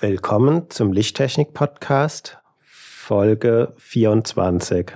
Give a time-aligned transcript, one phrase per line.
[0.00, 4.92] Willkommen zum Lichttechnik-Podcast, Folge 24.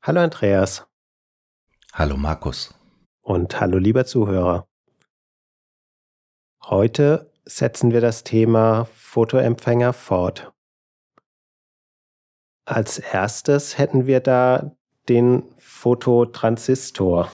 [0.00, 0.86] Hallo Andreas.
[1.92, 2.72] Hallo Markus.
[3.20, 4.66] Und hallo lieber Zuhörer.
[6.64, 10.50] Heute setzen wir das Thema Fotoempfänger fort.
[12.64, 14.74] Als erstes hätten wir da
[15.10, 17.30] den Fototransistor.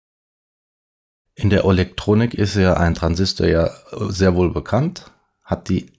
[1.37, 3.71] In der Elektronik ist ja ein Transistor ja
[4.09, 5.13] sehr wohl bekannt
[5.53, 5.92] hat die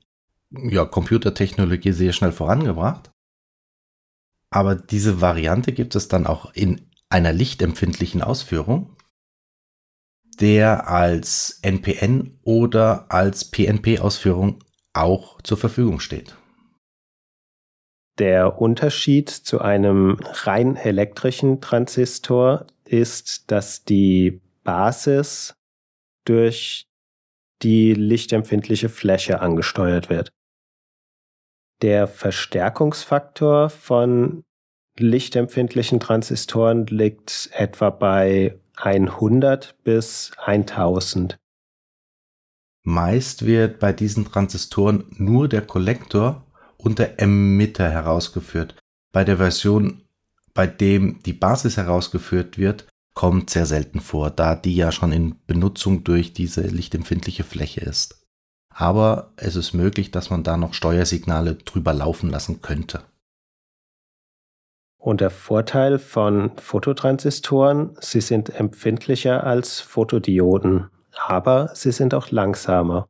[0.56, 3.12] ja, Computertechnologie sehr schnell vorangebracht.
[4.50, 8.96] Aber diese Variante gibt es dann auch in einer lichtempfindlichen Ausführung,
[10.40, 16.36] der als NPN oder als PNP-Ausführung auch zur Verfügung steht.
[18.20, 25.56] Der Unterschied zu einem rein elektrischen Transistor ist, dass die Basis
[26.26, 26.86] durch
[27.64, 30.30] die lichtempfindliche Fläche angesteuert wird.
[31.84, 34.46] Der Verstärkungsfaktor von
[34.98, 41.36] lichtempfindlichen Transistoren liegt etwa bei 100 bis 1000.
[42.84, 46.46] Meist wird bei diesen Transistoren nur der Kollektor
[46.78, 48.76] und der Emitter herausgeführt.
[49.12, 50.04] Bei der Version,
[50.54, 55.36] bei dem die Basis herausgeführt wird, kommt sehr selten vor, da die ja schon in
[55.48, 58.23] Benutzung durch diese lichtempfindliche Fläche ist.
[58.74, 63.04] Aber es ist möglich, dass man da noch Steuersignale drüber laufen lassen könnte.
[64.98, 70.90] Und der Vorteil von Fototransistoren, sie sind empfindlicher als Fotodioden,
[71.28, 73.08] aber sie sind auch langsamer.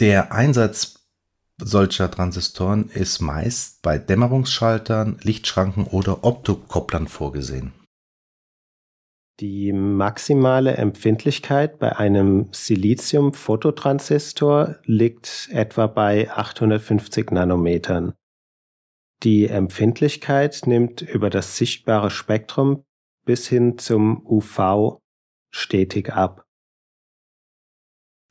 [0.00, 1.02] Der Einsatz
[1.58, 7.72] solcher Transistoren ist meist bei Dämmerungsschaltern, Lichtschranken oder Optokopplern vorgesehen.
[9.42, 18.14] Die maximale Empfindlichkeit bei einem Silizium-Phototransistor liegt etwa bei 850 Nanometern.
[19.24, 22.84] Die Empfindlichkeit nimmt über das sichtbare Spektrum
[23.24, 25.00] bis hin zum UV
[25.50, 26.46] stetig ab.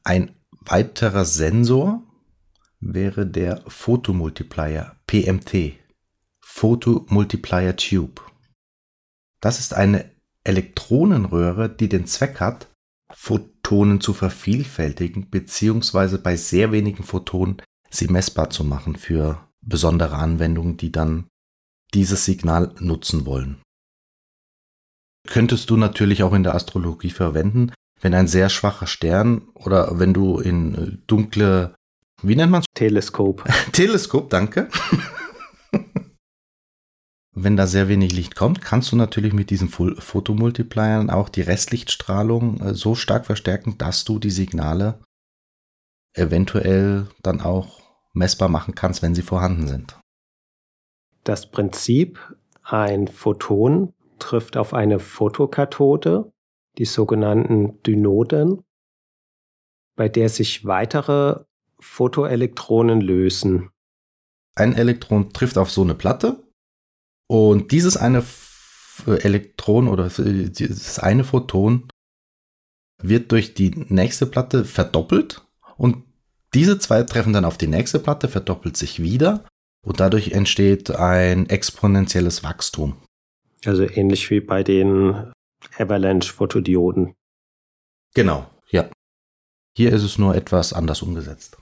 [0.05, 2.03] Ein weiterer Sensor
[2.79, 5.73] wäre der Photomultiplier PMT,
[6.39, 8.21] Photomultiplier Tube.
[9.41, 10.10] Das ist eine
[10.43, 12.67] Elektronenröhre, die den Zweck hat,
[13.13, 20.77] Photonen zu vervielfältigen beziehungsweise bei sehr wenigen Photonen sie messbar zu machen für besondere Anwendungen,
[20.77, 21.27] die dann
[21.93, 23.61] dieses Signal nutzen wollen.
[25.27, 27.71] Könntest du natürlich auch in der Astrologie verwenden,
[28.01, 31.75] wenn ein sehr schwacher Stern oder wenn du in dunkle,
[32.23, 32.65] wie nennt man es?
[32.73, 33.43] Teleskop.
[33.73, 34.69] Teleskop, danke.
[37.33, 42.59] Wenn da sehr wenig Licht kommt, kannst du natürlich mit diesen Fotomultipliern auch die Restlichtstrahlung
[42.59, 44.99] äh, so stark verstärken, dass du die Signale
[46.13, 47.79] eventuell dann auch
[48.13, 49.97] messbar machen kannst, wenn sie vorhanden sind.
[51.23, 52.19] Das Prinzip,
[52.63, 56.31] ein Photon trifft auf eine Fotokathode,
[56.77, 58.63] die sogenannten Dynoden,
[59.95, 61.45] bei der sich weitere
[61.79, 63.69] Photoelektronen lösen.
[64.55, 66.43] Ein Elektron trifft auf so eine Platte
[67.31, 68.25] und dieses eine
[69.05, 71.87] Elektron oder dieses eine Photon
[73.01, 75.41] wird durch die nächste Platte verdoppelt
[75.77, 76.03] und
[76.53, 79.45] diese zwei treffen dann auf die nächste Platte, verdoppelt sich wieder
[79.81, 82.97] und dadurch entsteht ein exponentielles Wachstum.
[83.63, 85.31] Also ähnlich wie bei den
[85.77, 87.13] Avalanche-Fotodioden.
[88.13, 88.89] Genau, ja.
[89.77, 91.57] Hier ist es nur etwas anders umgesetzt.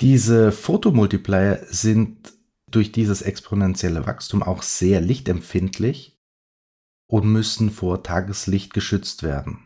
[0.00, 2.39] Diese Fotomultiplier sind
[2.70, 6.18] durch dieses exponentielle Wachstum auch sehr lichtempfindlich
[7.06, 9.58] und müssen vor Tageslicht geschützt werden.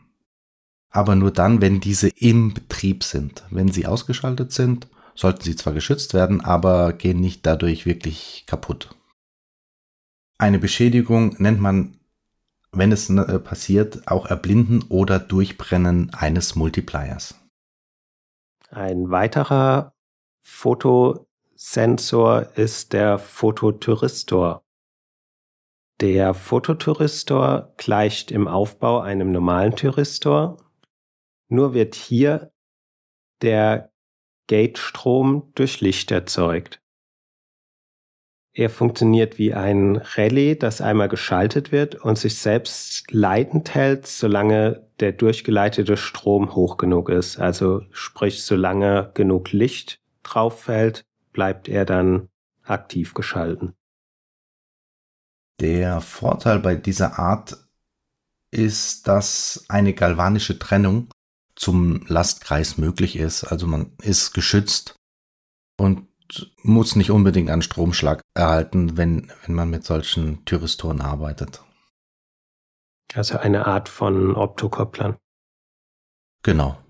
[0.91, 3.45] Aber nur dann, wenn diese im Betrieb sind.
[3.51, 8.95] Wenn sie ausgeschaltet sind, sollten sie zwar geschützt werden, aber gehen nicht dadurch wirklich kaputt.
[10.39, 11.99] Eine Beschädigung nennt man,
[12.73, 17.35] wenn es äh, passiert, auch Erblinden oder Durchbrennen eines Multipliers.
[18.71, 19.95] Ein weiterer
[20.43, 21.29] Foto
[21.67, 24.63] Sensor ist der Photothyristor.
[25.99, 30.59] Der Fotothyristor gleicht im Aufbau einem normalen Thyristor,
[31.49, 32.53] nur wird hier
[33.41, 33.91] der
[34.47, 36.83] Gate-Strom durch Licht erzeugt.
[38.53, 44.87] Er funktioniert wie ein Relais, das einmal geschaltet wird und sich selbst leitend hält, solange
[45.01, 47.39] der durchgeleitete Strom hoch genug ist.
[47.39, 52.31] Also sprich, solange genug Licht drauf fällt, bleibt er dann
[52.63, 53.75] aktiv geschalten.
[55.61, 57.59] Der Vorteil bei dieser Art
[58.51, 61.11] ist, dass eine galvanische Trennung
[61.57, 63.45] zum Lastkreis möglich ist.
[63.45, 64.97] Also man ist geschützt
[65.79, 66.09] und
[66.63, 71.63] muss nicht unbedingt einen Stromschlag erhalten, wenn, wenn man mit solchen Thyristoren arbeitet.
[73.13, 75.17] Also eine Art von Optokopplern.
[76.43, 76.84] Genau.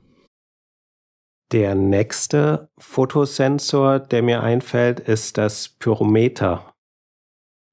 [1.52, 6.72] Der nächste Fotosensor, der mir einfällt, ist das Pyrometer.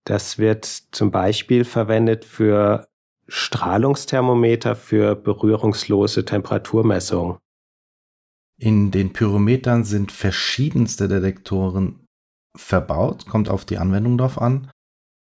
[0.06, 2.88] Das wird zum Beispiel verwendet für
[3.28, 7.38] Strahlungsthermometer für berührungslose Temperaturmessung.
[8.58, 12.06] In den Pyrometern sind verschiedenste Detektoren
[12.56, 14.70] verbaut, kommt auf die Anwendung drauf an.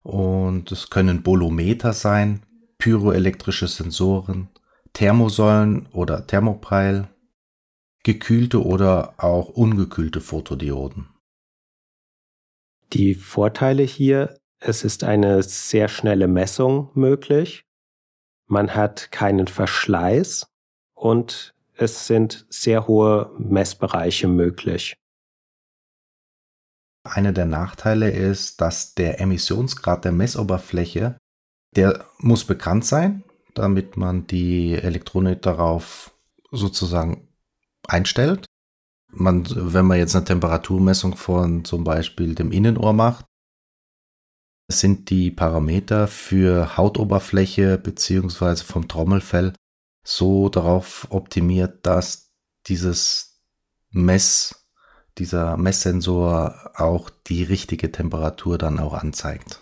[0.03, 2.43] Und es können Bolometer sein,
[2.77, 4.49] pyroelektrische Sensoren,
[4.93, 7.09] Thermosäulen oder Thermopeil,
[8.05, 11.09] gekühlte oder auch ungekühlte Fotodioden.
[12.93, 17.63] Die Vorteile hier, es ist eine sehr schnelle Messung möglich,
[18.47, 20.45] man hat keinen Verschleiß
[20.93, 24.95] und es sind sehr hohe Messbereiche möglich.
[27.03, 31.17] Einer der Nachteile ist, dass der Emissionsgrad der Messoberfläche,
[31.75, 33.23] der muss bekannt sein,
[33.55, 36.15] damit man die Elektronik darauf
[36.51, 37.24] sozusagen
[37.87, 38.45] einstellt.
[39.11, 43.25] Man, wenn man jetzt eine Temperaturmessung von zum Beispiel dem Innenohr macht,
[44.67, 49.53] sind die Parameter für Hautoberfläche beziehungsweise vom Trommelfell
[50.05, 52.31] so darauf optimiert, dass
[52.67, 53.41] dieses
[53.91, 54.67] Mess,
[55.17, 59.61] dieser Messsensor auch die richtige Temperatur dann auch anzeigt.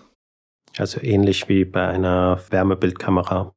[0.77, 3.53] Also ähnlich wie bei einer Wärmebildkamera.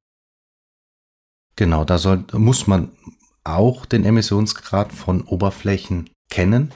[1.57, 2.91] Genau, da soll, muss man
[3.47, 6.73] auch den Emissionsgrad von Oberflächen kennen,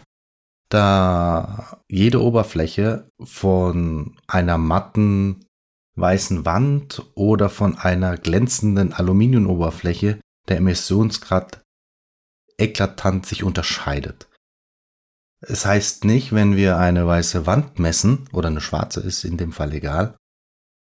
[0.70, 5.44] da jede Oberfläche von einer matten
[5.96, 11.60] weißen Wand oder von einer glänzenden Aluminiumoberfläche der Emissionsgrad
[12.58, 14.28] eklatant sich unterscheidet.
[15.40, 19.52] Es heißt nicht, wenn wir eine weiße Wand messen, oder eine schwarze ist in dem
[19.52, 20.16] Fall egal,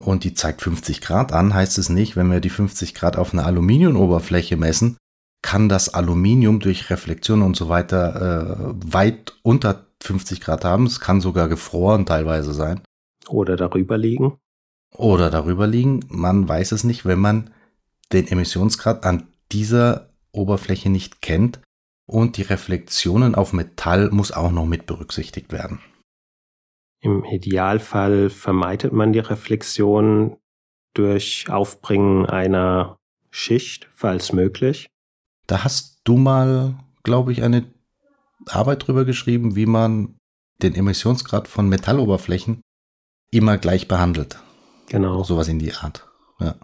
[0.05, 3.33] und die zeigt 50 Grad an, heißt es nicht, wenn wir die 50 Grad auf
[3.33, 4.97] einer Aluminiumoberfläche messen,
[5.43, 10.87] kann das Aluminium durch Reflexion und so weiter äh, weit unter 50 Grad haben.
[10.87, 12.81] Es kann sogar gefroren teilweise sein.
[13.29, 14.39] Oder darüber liegen
[14.95, 16.05] oder darüber liegen.
[16.09, 17.51] Man weiß es nicht, wenn man
[18.13, 21.61] den Emissionsgrad an dieser Oberfläche nicht kennt
[22.07, 25.81] und die Reflexionen auf Metall muss auch noch mit berücksichtigt werden.
[27.01, 30.37] Im Idealfall vermeidet man die Reflexion
[30.95, 32.99] durch Aufbringen einer
[33.31, 34.89] Schicht, falls möglich.
[35.49, 37.65] Da hast du mal, glaube ich, eine
[38.47, 40.17] Arbeit drüber geschrieben, wie man
[40.63, 42.61] den Emissionsgrad von Metalloberflächen
[43.31, 44.39] immer gleich behandelt.
[44.89, 45.25] Genau.
[45.25, 46.07] Sowas in die Art.
[46.39, 46.55] Ja.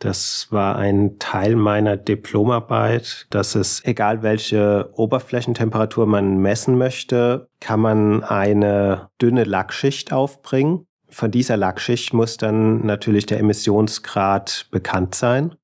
[0.00, 7.80] Das war ein Teil meiner Diplomarbeit, dass es, egal welche Oberflächentemperatur man messen möchte, kann
[7.80, 10.86] man eine dünne Lackschicht aufbringen.
[11.10, 15.54] Von dieser Lackschicht muss dann natürlich der Emissionsgrad bekannt sein.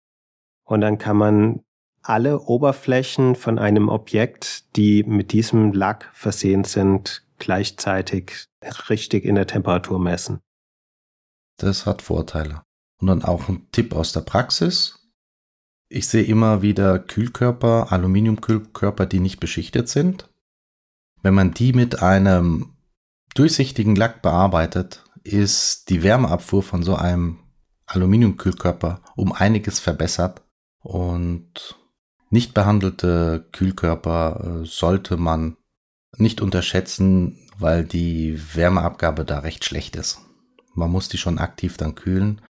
[0.64, 1.61] Und dann kann man
[2.08, 8.46] alle Oberflächen von einem Objekt, die mit diesem Lack versehen sind, gleichzeitig
[8.88, 10.40] richtig in der Temperatur messen.
[11.58, 12.62] Das hat Vorteile.
[13.00, 15.06] Und dann auch ein Tipp aus der Praxis.
[15.88, 20.28] Ich sehe immer wieder Kühlkörper, Aluminiumkühlkörper, die nicht beschichtet sind.
[21.22, 22.75] Wenn man die mit einem
[23.34, 27.38] durchsichtigen Lack bearbeitet, ist die Wärmeabfuhr von so einem
[27.86, 30.42] Aluminiumkühlkörper um einiges verbessert.
[30.80, 31.76] Und
[32.30, 35.56] nicht behandelte Kühlkörper äh, sollte man
[36.16, 40.21] nicht unterschätzen, weil die Wärmeabgabe da recht schlecht ist.
[40.75, 42.42] Man muss die schon aktiv dann kühlen.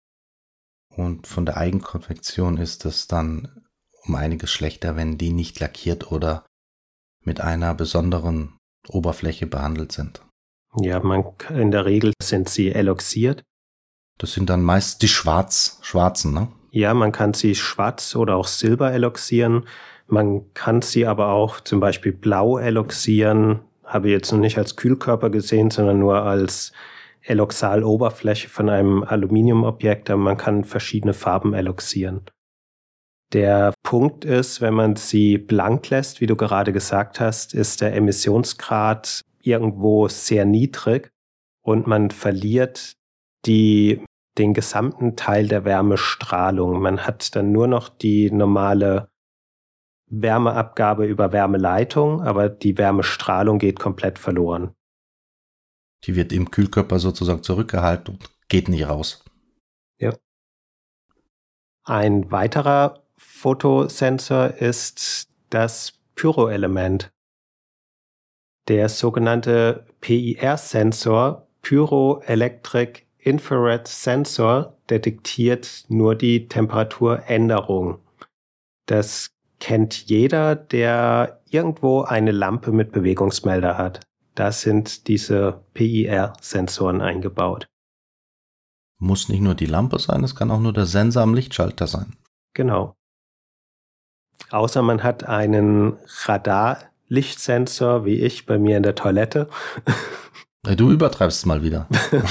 [0.88, 3.64] Und von der Eigenkonfektion ist es dann
[4.04, 6.47] um einiges schlechter, wenn die nicht lackiert oder
[7.21, 8.57] mit einer besonderen
[8.88, 10.23] Oberfläche behandelt sind.
[10.81, 13.43] Ja, man, in der Regel sind sie eloxiert.
[14.19, 16.49] Das sind dann meist die schwarz, schwarzen, ne?
[16.75, 19.69] Ja, man kann sie schwarz oder auch silber eloxieren.
[20.09, 23.61] Man kann sie aber auch zum Beispiel blau eloxieren.
[23.85, 26.73] Habe ich jetzt noch nicht als Kühlkörper gesehen, sondern nur als
[27.23, 32.23] Eloxaloberfläche von einem Aluminiumobjekt, aber man kann verschiedene Farben eloxieren.
[33.33, 37.95] Der Punkt ist, wenn man sie blank lässt, wie du gerade gesagt hast, ist der
[37.95, 41.12] Emissionsgrad irgendwo sehr niedrig
[41.62, 42.95] und man verliert
[43.47, 44.04] die,
[44.38, 46.81] den gesamten Teil der Wärmestrahlung.
[46.81, 49.09] Man hat dann nur noch die normale
[50.07, 54.75] Wärmeabgabe über Wärmeleitung, aber die Wärmestrahlung geht komplett verloren.
[56.05, 59.25] Die wird im Kühlkörper sozusagen zurückgehalten und geht nicht raus.
[59.99, 60.14] Ja.
[61.85, 67.11] Ein weiterer Fotosensor ist das Pyroelement.
[68.69, 77.99] Der sogenannte PIR-Sensor, Pyroelectric Infrared Sensor, detektiert nur die Temperaturänderung.
[78.87, 84.00] Das kennt jeder, der irgendwo eine Lampe mit Bewegungsmelder hat.
[84.35, 87.66] Da sind diese PIR-Sensoren eingebaut.
[88.99, 92.16] Muss nicht nur die Lampe sein, es kann auch nur der Sensor am Lichtschalter sein.
[92.52, 92.95] Genau.
[94.50, 99.49] Außer man hat einen Radar-Lichtsensor wie ich bei mir in der Toilette.
[100.64, 101.87] Du übertreibst mal wieder.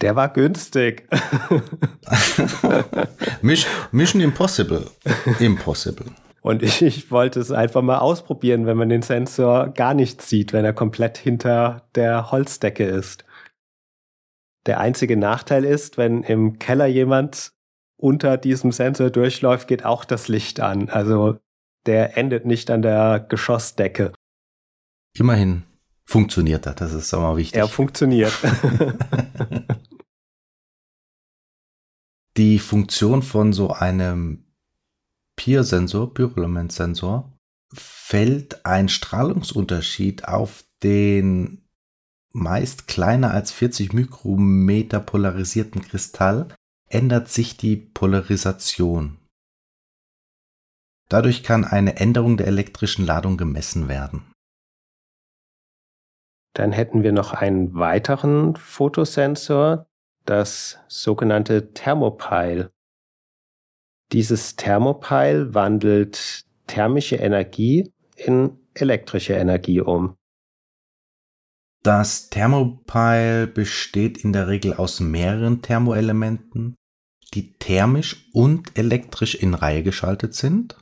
[0.00, 1.06] Der war günstig.
[3.42, 4.86] Mission Impossible.
[5.38, 6.06] Impossible.
[6.40, 10.54] Und ich, ich, wollte es einfach mal ausprobieren, wenn man den Sensor gar nicht sieht,
[10.54, 13.26] wenn er komplett hinter der Holzdecke ist.
[14.64, 17.52] Der einzige Nachteil ist, wenn im Keller jemand
[17.98, 20.88] unter diesem Sensor durchläuft, geht auch das Licht an.
[20.88, 21.36] Also
[21.84, 24.12] der endet nicht an der Geschossdecke.
[25.14, 25.64] Immerhin
[26.10, 27.56] funktioniert er, das ist aber wichtig.
[27.56, 28.32] Er funktioniert.
[32.36, 34.44] Die Funktion von so einem
[35.36, 37.32] Peer-Sensor, Pyroelement-Sensor,
[37.72, 41.64] fällt ein Strahlungsunterschied auf den
[42.32, 46.48] meist kleiner als 40 Mikrometer polarisierten Kristall,
[46.88, 49.18] ändert sich die Polarisation.
[51.08, 54.29] Dadurch kann eine Änderung der elektrischen Ladung gemessen werden.
[56.54, 59.86] Dann hätten wir noch einen weiteren Fotosensor,
[60.24, 62.72] das sogenannte Thermopile.
[64.12, 70.16] Dieses Thermopile wandelt thermische Energie in elektrische Energie um.
[71.82, 76.76] Das Thermopile besteht in der Regel aus mehreren Thermoelementen,
[77.32, 80.76] die thermisch und elektrisch in Reihe geschaltet sind.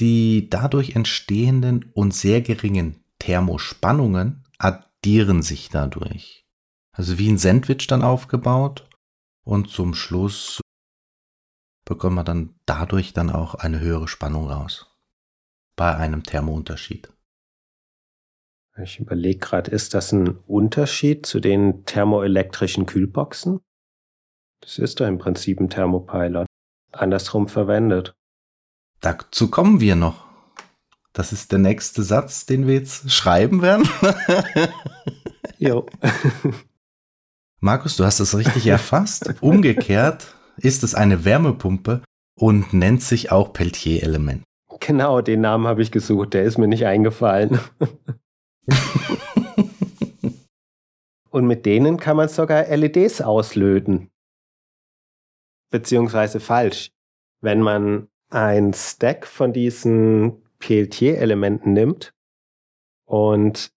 [0.00, 6.44] Die dadurch entstehenden und sehr geringen Thermospannungen addieren sich dadurch.
[6.90, 8.90] Also wie ein Sandwich dann aufgebaut
[9.44, 10.60] und zum Schluss
[11.84, 14.90] bekommt man dann dadurch dann auch eine höhere Spannung raus.
[15.76, 17.12] Bei einem Thermounterschied.
[18.82, 23.60] Ich überlege gerade, ist das ein Unterschied zu den thermoelektrischen Kühlboxen?
[24.62, 26.48] Das ist doch im Prinzip ein Thermopilot.
[26.90, 28.14] Andersrum verwendet.
[28.98, 30.21] Dazu kommen wir noch.
[31.12, 33.86] Das ist der nächste Satz, den wir jetzt schreiben werden.
[35.58, 35.86] jo.
[37.60, 39.34] Markus, du hast es richtig erfasst.
[39.42, 42.02] Umgekehrt ist es eine Wärmepumpe
[42.34, 44.42] und nennt sich auch Peltier-Element.
[44.80, 47.60] Genau, den Namen habe ich gesucht, der ist mir nicht eingefallen.
[51.30, 54.10] und mit denen kann man sogar LEDs auslöten.
[55.70, 56.90] Beziehungsweise falsch.
[57.40, 62.14] Wenn man ein Stack von diesen PLT-Elementen nimmt
[63.04, 63.70] und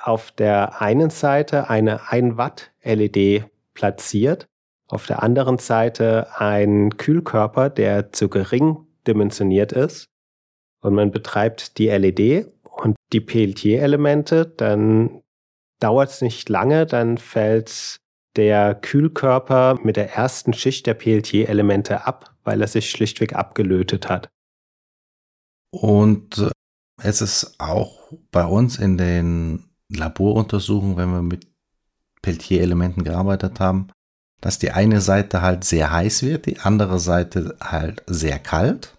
[0.00, 3.44] auf der einen Seite eine 1 Watt LED
[3.74, 4.48] platziert,
[4.86, 10.06] auf der anderen Seite ein Kühlkörper, der zu gering dimensioniert ist
[10.80, 15.22] und man betreibt die LED und die PLT-Elemente, dann
[15.80, 17.98] dauert es nicht lange, dann fällt
[18.36, 24.28] der Kühlkörper mit der ersten Schicht der PLT-Elemente ab, weil er sich schlichtweg abgelötet hat.
[25.70, 26.50] Und äh,
[27.02, 31.48] es ist auch bei uns in den Laboruntersuchungen, wenn wir mit
[32.22, 33.88] Peltier-Elementen gearbeitet haben,
[34.40, 38.96] dass die eine Seite halt sehr heiß wird, die andere Seite halt sehr kalt.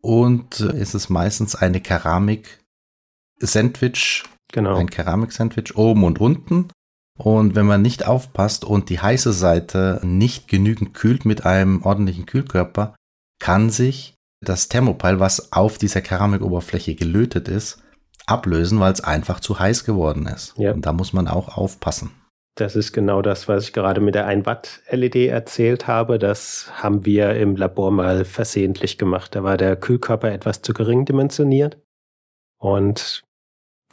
[0.00, 4.76] Und äh, es ist meistens eine Keramik-Sandwich, genau.
[4.76, 6.68] ein Keramik-Sandwich oben und unten.
[7.16, 12.26] Und wenn man nicht aufpasst und die heiße Seite nicht genügend kühlt mit einem ordentlichen
[12.26, 12.94] Kühlkörper,
[13.40, 17.82] kann sich das Thermopile, was auf dieser Keramikoberfläche gelötet ist,
[18.26, 20.54] ablösen, weil es einfach zu heiß geworden ist.
[20.58, 20.72] Ja.
[20.72, 22.10] Und da muss man auch aufpassen.
[22.56, 26.18] Das ist genau das, was ich gerade mit der 1 Watt LED erzählt habe.
[26.18, 29.34] Das haben wir im Labor mal versehentlich gemacht.
[29.34, 31.78] Da war der Kühlkörper etwas zu gering dimensioniert.
[32.58, 33.22] Und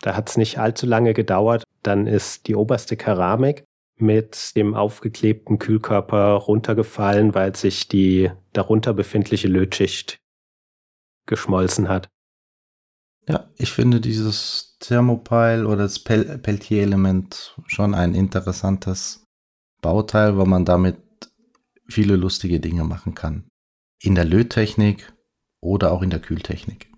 [0.02, 1.64] Da hat es nicht allzu lange gedauert.
[1.84, 3.64] Dann ist die oberste Keramik
[3.98, 10.18] mit dem aufgeklebten Kühlkörper runtergefallen, weil sich die darunter befindliche Lötschicht
[11.26, 12.10] geschmolzen hat.
[13.28, 19.24] Ja, ich finde dieses Thermopile oder das Pel Peltier-Element schon ein interessantes
[19.82, 20.98] Bauteil, weil man damit
[21.88, 23.48] viele lustige Dinge machen kann.
[24.02, 25.12] In der Löttechnik
[25.62, 26.92] oder auch in der Kühltechnik.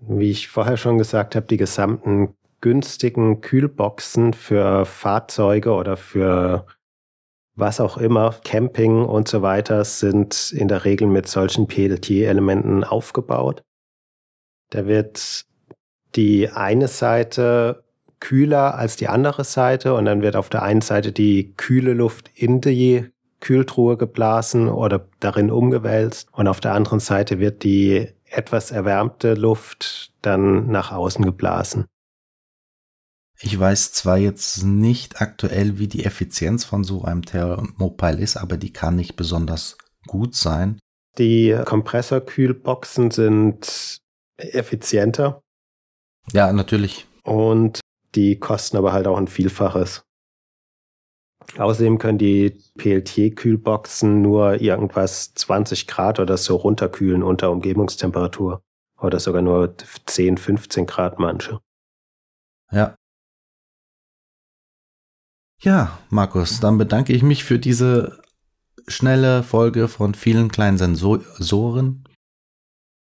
[0.00, 6.66] Wie ich vorher schon gesagt habe, die gesamten günstigen Kühlboxen für Fahrzeuge oder für
[7.56, 13.62] was auch immer, Camping und so weiter, sind in der Regel mit solchen PLT-Elementen aufgebaut.
[14.70, 15.46] Da wird
[16.14, 17.84] die eine Seite
[18.20, 22.30] kühler als die andere Seite und dann wird auf der einen Seite die kühle Luft
[22.34, 23.10] in die
[23.40, 30.12] Kühltruhe geblasen oder darin umgewälzt und auf der anderen Seite wird die etwas erwärmte Luft
[30.22, 31.86] dann nach außen geblasen.
[33.40, 38.56] Ich weiß zwar jetzt nicht aktuell, wie die Effizienz von so einem Thermopile ist, aber
[38.56, 39.76] die kann nicht besonders
[40.06, 40.78] gut sein.
[41.18, 43.98] Die Kompressorkühlboxen sind
[44.36, 45.40] effizienter.
[46.32, 47.06] Ja, natürlich.
[47.22, 47.80] Und
[48.14, 50.02] die kosten aber halt auch ein Vielfaches.
[51.58, 58.62] Außerdem können die PLT-Kühlboxen nur irgendwas 20 Grad oder so runterkühlen unter Umgebungstemperatur.
[58.98, 59.74] Oder sogar nur
[60.06, 61.60] 10, 15 Grad manche.
[62.72, 62.96] Ja.
[65.60, 68.20] Ja, Markus, dann bedanke ich mich für diese
[68.86, 72.04] schnelle Folge von vielen kleinen Sensoren.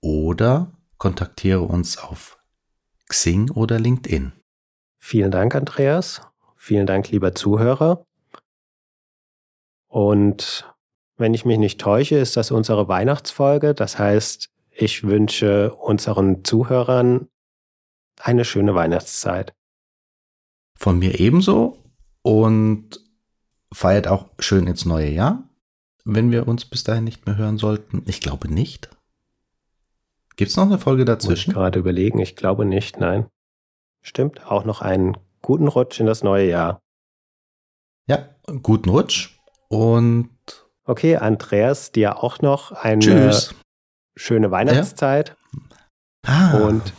[0.00, 2.38] oder kontaktiere uns auf
[3.08, 4.32] Xing oder LinkedIn.
[4.98, 6.22] Vielen Dank, Andreas.
[6.56, 8.05] Vielen Dank, lieber Zuhörer.
[9.96, 10.70] Und
[11.16, 13.72] wenn ich mich nicht täusche, ist das unsere Weihnachtsfolge.
[13.72, 17.28] Das heißt, ich wünsche unseren Zuhörern
[18.20, 19.54] eine schöne Weihnachtszeit.
[20.78, 21.82] Von mir ebenso
[22.20, 23.00] und
[23.72, 25.48] feiert auch schön ins neue Jahr,
[26.04, 28.02] wenn wir uns bis dahin nicht mehr hören sollten.
[28.04, 28.90] Ich glaube nicht.
[30.36, 31.52] Gibt es noch eine Folge dazwischen?
[31.52, 32.18] Muss ich gerade überlegen.
[32.18, 33.28] Ich glaube nicht, nein.
[34.02, 36.82] Stimmt, auch noch einen guten Rutsch in das neue Jahr.
[38.08, 38.28] Ja,
[38.60, 39.35] guten Rutsch
[39.68, 40.30] und
[40.88, 43.54] Okay, Andreas, dir auch noch eine Tschüss.
[44.16, 45.36] schöne Weihnachtszeit.
[46.24, 46.32] Ja?
[46.52, 46.58] Ah.
[46.58, 46.92] Und,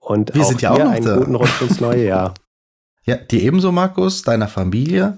[0.00, 1.16] und Wir auch sind ja auch noch einen da.
[1.16, 2.34] guten Rutsch ins neue Jahr.
[3.04, 5.16] Ja, dir ebenso, Markus, deiner Familie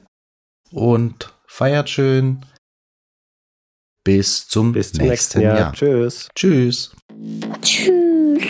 [0.70, 2.46] und feiert schön.
[4.04, 5.58] Bis zum, Bis zum nächsten, nächsten Jahr.
[5.58, 5.72] Jahr.
[5.72, 6.28] Tschüss.
[6.36, 6.94] Tschüss.
[7.60, 8.40] Tschüss.